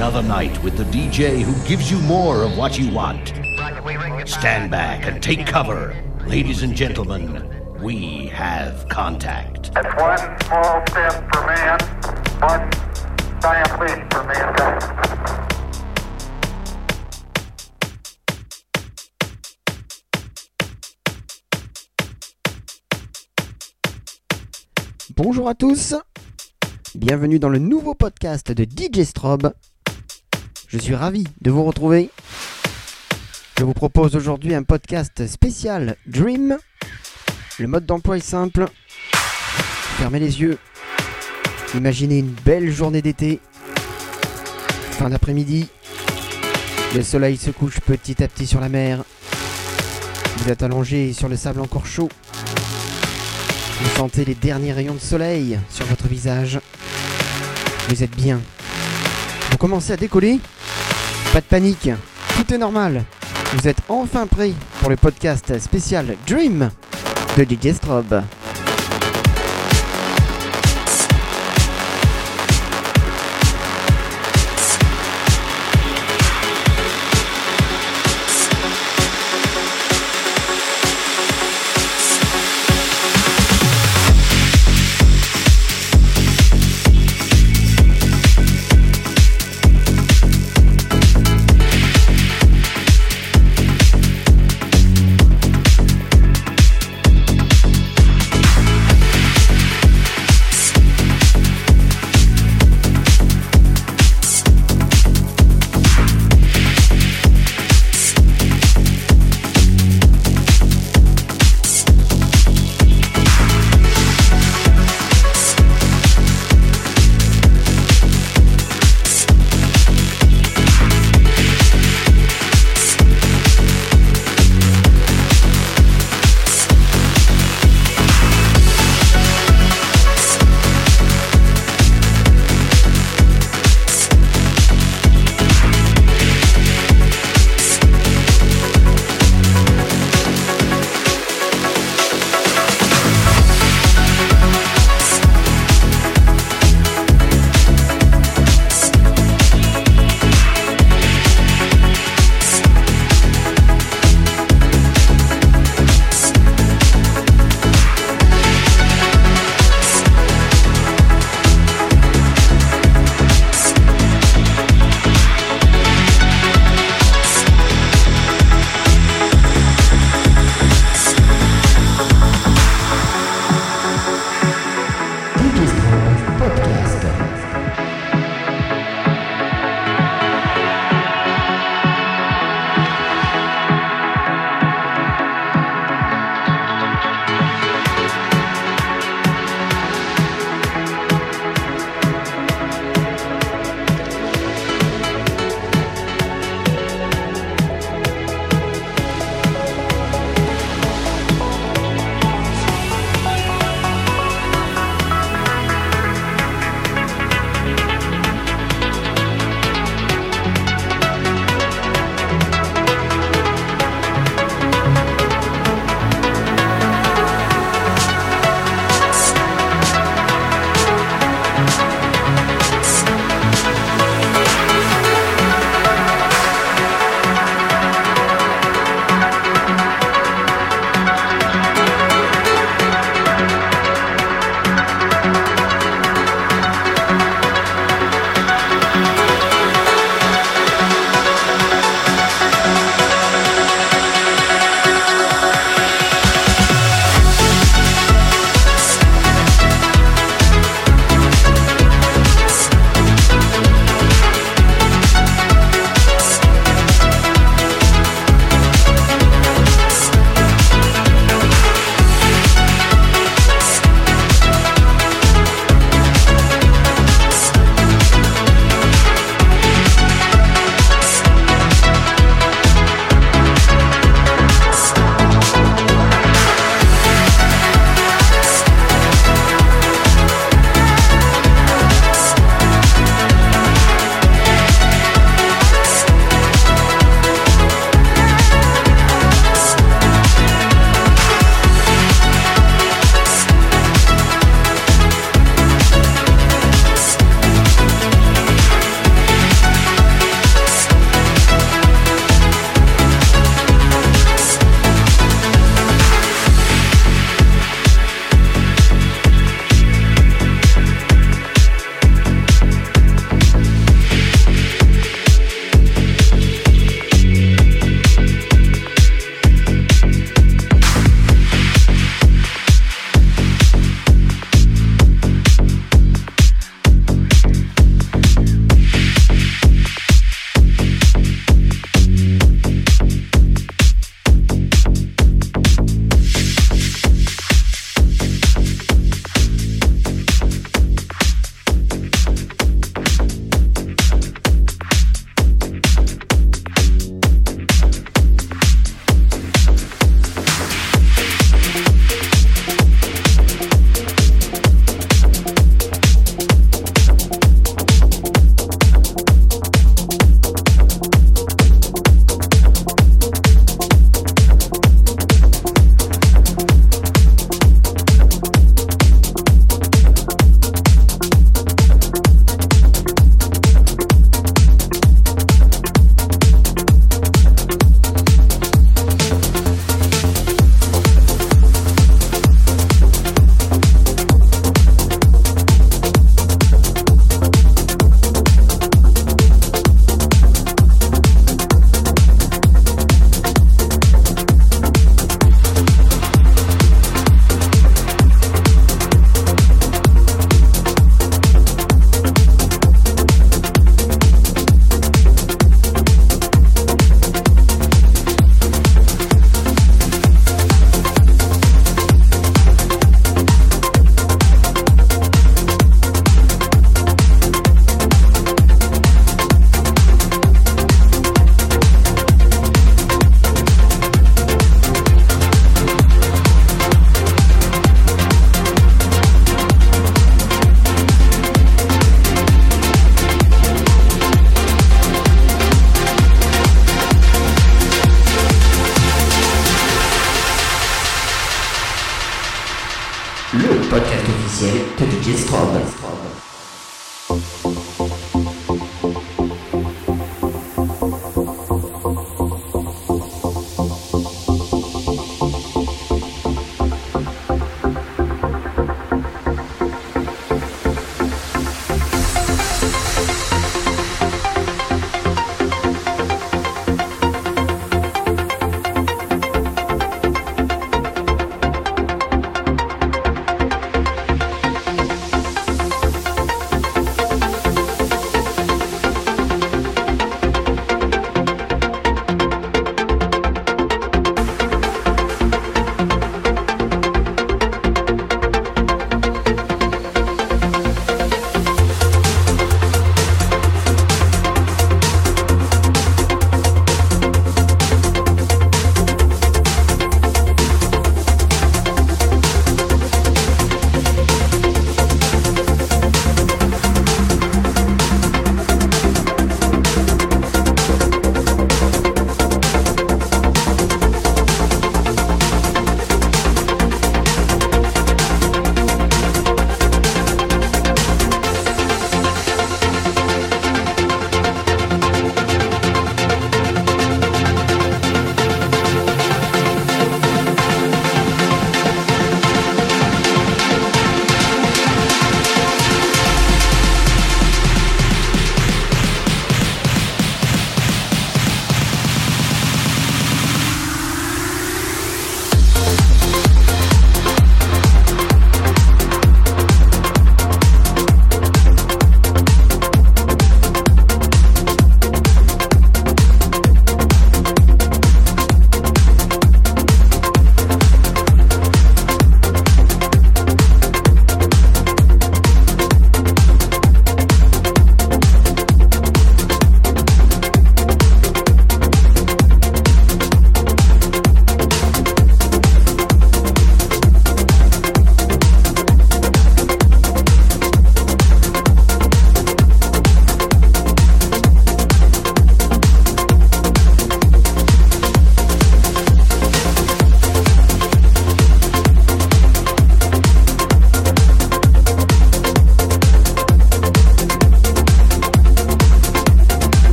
another 0.00 0.22
night 0.22 0.62
with 0.64 0.78
the 0.78 0.84
DJ 0.84 1.42
who 1.42 1.52
gives 1.68 1.90
you 1.90 1.98
more 2.08 2.42
of 2.42 2.56
what 2.56 2.78
you 2.78 2.90
want. 2.90 3.34
Stand 4.26 4.70
back 4.70 5.06
and 5.06 5.22
take 5.22 5.46
cover. 5.46 5.94
Ladies 6.26 6.62
and 6.62 6.74
gentlemen, 6.74 7.46
we 7.82 8.28
have 8.28 8.88
contact. 8.88 9.74
That's 9.74 9.94
one 10.00 10.40
small 10.44 10.82
step 10.88 11.12
for 11.30 11.44
man, 11.44 11.78
one 12.40 12.70
giant 13.42 13.78
leap 13.78 14.10
for 14.10 14.24
mankind. 14.24 14.80
Bonjour 25.14 25.46
à 25.50 25.54
tous, 25.54 25.94
bienvenue 26.94 27.38
dans 27.38 27.50
le 27.50 27.58
nouveau 27.58 27.94
podcast 27.94 28.50
de 28.50 28.64
DJ 28.64 29.02
Strobe. 29.02 29.52
Je 30.72 30.78
suis 30.78 30.94
ravi 30.94 31.24
de 31.40 31.50
vous 31.50 31.64
retrouver. 31.64 32.10
Je 33.58 33.64
vous 33.64 33.72
propose 33.72 34.14
aujourd'hui 34.14 34.54
un 34.54 34.62
podcast 34.62 35.26
spécial 35.26 35.96
Dream. 36.06 36.58
Le 37.58 37.66
mode 37.66 37.86
d'emploi 37.86 38.18
est 38.18 38.24
simple. 38.24 38.66
Fermez 39.98 40.20
les 40.20 40.40
yeux. 40.40 40.58
Imaginez 41.74 42.18
une 42.18 42.30
belle 42.44 42.70
journée 42.70 43.02
d'été. 43.02 43.40
Fin 44.92 45.10
d'après-midi. 45.10 45.66
Le 46.94 47.02
soleil 47.02 47.36
se 47.36 47.50
couche 47.50 47.80
petit 47.80 48.22
à 48.22 48.28
petit 48.28 48.46
sur 48.46 48.60
la 48.60 48.68
mer. 48.68 49.02
Vous 50.36 50.50
êtes 50.50 50.62
allongé 50.62 51.12
sur 51.12 51.28
le 51.28 51.36
sable 51.36 51.62
encore 51.62 51.86
chaud. 51.86 52.08
Vous 53.80 53.96
sentez 53.96 54.24
les 54.24 54.36
derniers 54.36 54.72
rayons 54.72 54.94
de 54.94 55.00
soleil 55.00 55.58
sur 55.68 55.86
votre 55.86 56.06
visage. 56.06 56.60
Vous 57.88 58.04
êtes 58.04 58.14
bien. 58.14 58.40
Vous 59.50 59.56
commencez 59.56 59.92
à 59.92 59.96
décoller 59.96 60.38
Pas 61.32 61.40
de 61.40 61.46
panique, 61.46 61.88
tout 62.36 62.52
est 62.52 62.58
normal. 62.58 63.04
Vous 63.52 63.68
êtes 63.68 63.78
enfin 63.88 64.26
prêt 64.26 64.52
pour 64.80 64.90
le 64.90 64.96
podcast 64.96 65.56
spécial 65.60 66.16
Dream 66.26 66.70
de 67.36 67.44
DJ 67.44 67.72
Strobe. 67.72 68.22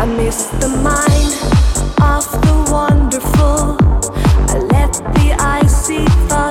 I 0.00 0.06
miss 0.06 0.46
the 0.46 0.68
mind 0.68 1.34
of 2.00 2.24
the 2.40 2.72
wonderful. 2.72 3.76
I 4.48 4.58
let 4.72 4.94
the 5.12 5.34
see 5.66 6.06
thoughts. 6.26 6.49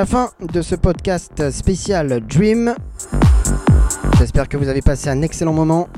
la 0.00 0.06
fin 0.06 0.30
de 0.40 0.62
ce 0.62 0.76
podcast 0.76 1.50
spécial 1.50 2.22
Dream. 2.26 2.74
J'espère 4.18 4.48
que 4.48 4.56
vous 4.56 4.68
avez 4.68 4.80
passé 4.80 5.10
un 5.10 5.20
excellent 5.20 5.52
moment. 5.52 5.90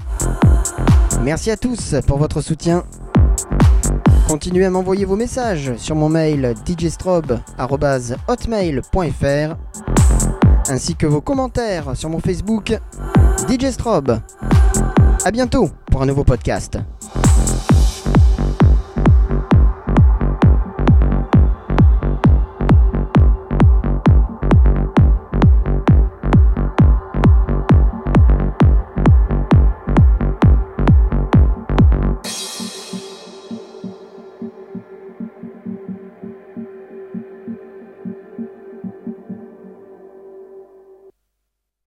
Merci 1.23 1.53
à 1.53 1.57
tous 1.57 1.95
pour 2.05 2.19
votre 2.19 2.41
soutien. 2.41 2.83
Continuez 4.27 4.65
à 4.65 4.71
m'envoyer 4.71 5.05
vos 5.05 5.15
messages 5.15 5.77
sur 5.77 5.95
mon 5.95 6.09
mail 6.09 6.55
djstrobe.hotmail.fr 6.67 9.57
ainsi 10.69 10.97
que 10.97 11.07
vos 11.07 11.21
commentaires 11.21 11.97
sur 11.97 12.09
mon 12.09 12.19
Facebook 12.19 12.77
DJ 13.49 13.71
Strobe. 13.71 14.19
A 15.25 15.31
bientôt 15.31 15.71
pour 15.93 16.03
un 16.03 16.07
nouveau 16.07 16.25
podcast. 16.25 16.77